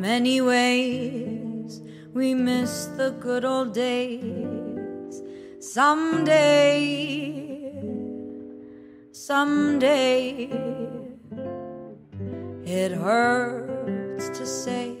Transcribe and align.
Many 0.00 0.40
ways, 0.40 1.82
we 2.14 2.32
miss 2.32 2.86
the 2.96 3.10
good 3.20 3.44
old 3.44 3.74
days. 3.74 5.22
Someday, 5.58 7.36
someday, 9.12 10.48
it 12.64 12.92
hurts 12.92 14.30
to 14.38 14.46
say, 14.46 14.96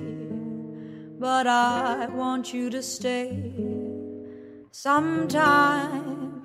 but 1.18 1.46
I 1.46 2.06
want 2.08 2.52
you 2.52 2.68
to 2.68 2.82
stay. 2.82 3.54
Sometimes, 4.70 6.44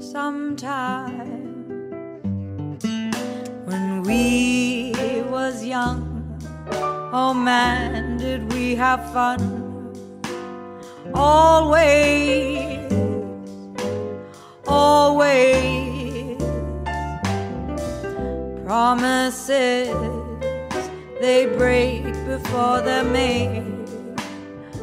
sometimes, 0.00 1.33
Oh 7.16 7.32
man, 7.32 8.16
did 8.16 8.52
we 8.52 8.74
have 8.74 9.12
fun? 9.12 9.40
Always, 11.14 12.92
always. 14.66 16.42
Promises 18.66 19.94
they 21.20 21.46
break 21.56 22.02
before 22.26 22.80
they're 22.80 23.04
made. 23.04 23.86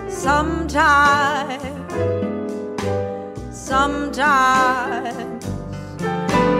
Sometimes, 0.08 1.62
sometimes. 3.52 5.46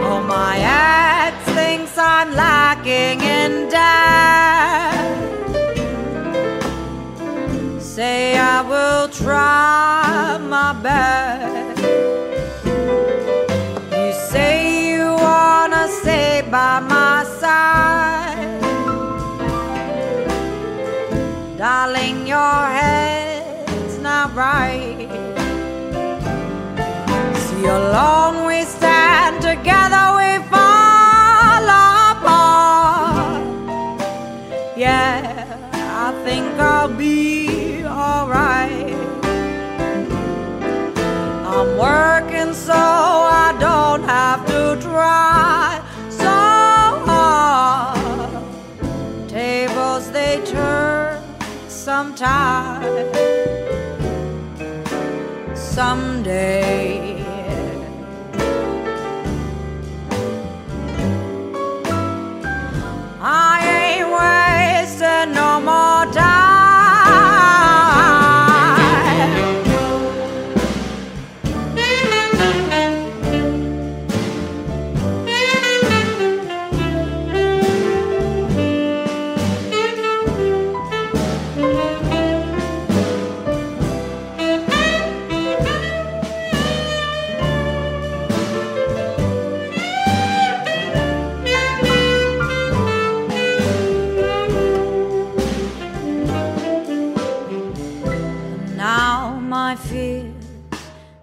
Oh, 0.04 0.22
my 0.28 0.58
ex 0.58 1.34
thinks 1.54 1.96
I'm 1.96 2.34
lacking 2.34 3.22
in 3.22 3.70
depth 3.70 4.81
try 9.12 10.38
my 10.38 10.72
best. 10.82 11.82
You 13.92 14.12
say 14.30 14.88
you 14.88 15.04
wanna 15.04 15.86
stay 15.88 16.42
by 16.50 16.80
my 16.80 17.24
side, 17.40 18.60
darling. 21.58 22.26
Your 22.26 22.66
head's 22.78 23.98
not 23.98 24.34
right. 24.34 25.08
See, 27.36 27.66
alone 27.66 28.46
we 28.46 28.64
stand 28.64 29.42
together, 29.42 30.16
I'm 41.62 41.78
working 41.78 42.54
so 42.54 42.72
I 42.74 43.56
don't 43.60 44.02
have 44.02 44.44
to 44.46 44.76
try 44.82 45.80
so 46.10 46.26
hard. 47.06 48.42
Tables 49.28 50.10
they 50.10 50.42
turn 50.44 51.22
sometimes. 51.68 52.82
someday. 55.54 57.11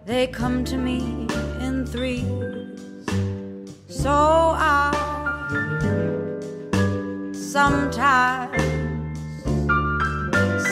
They 0.10 0.26
come 0.26 0.66
to 0.66 0.76
me 0.76 1.28
in 1.62 1.86
threes. 1.86 2.26
So 3.88 4.10
I 4.58 4.90
sometimes 7.32 8.64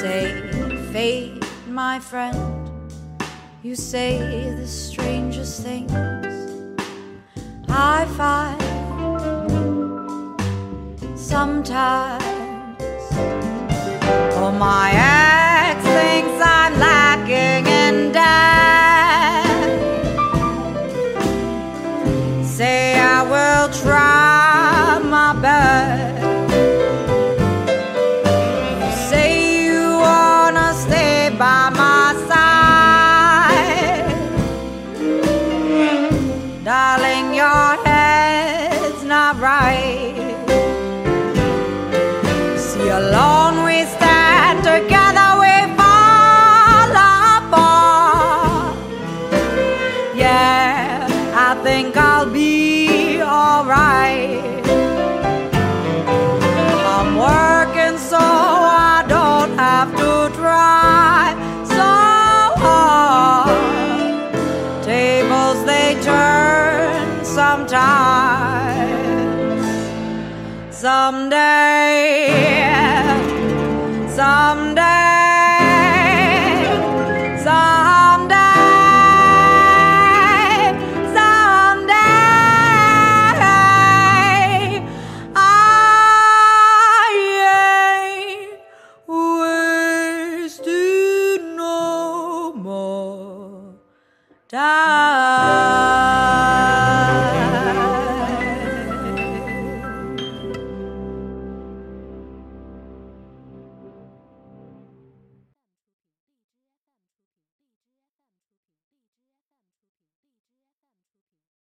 say, 0.01 0.49
Fate, 0.91 1.45
my 1.67 1.99
friend, 1.99 2.35
you 3.61 3.75
say 3.75 4.17
the 4.55 4.65
strangest 4.65 5.61
things. 5.61 5.93
I 7.69 8.05
find 8.17 8.59
sometimes. 11.15 12.23
Oh, 14.39 14.51
my 14.51 15.06
I 51.49 51.55
think 51.63 51.95
I'll 51.95 52.31
be 52.31 53.21
alright. 53.21 54.43
I'm 56.95 57.15
working 57.15 57.97
so 57.97 58.17
I 58.17 59.05
don't 59.07 59.57
have 59.57 59.91
to 60.01 60.29
try 60.35 61.35
so 61.63 61.93
hard. 62.63 63.57
Tables 64.83 65.59
they 65.65 65.95
turn 66.01 67.23
sometimes 67.23 68.47
someday, 70.71 72.27
someday, 74.09 74.76
Die. 94.49 95.66